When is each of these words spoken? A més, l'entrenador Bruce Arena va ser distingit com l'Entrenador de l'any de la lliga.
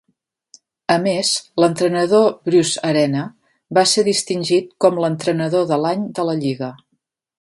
A 0.93 0.95
més, 1.03 1.33
l'entrenador 1.63 2.25
Bruce 2.49 2.83
Arena 2.93 3.25
va 3.79 3.83
ser 3.93 4.07
distingit 4.09 4.73
com 4.87 4.99
l'Entrenador 5.05 5.69
de 5.75 5.81
l'any 5.85 6.09
de 6.21 6.27
la 6.31 6.37
lliga. 6.41 6.73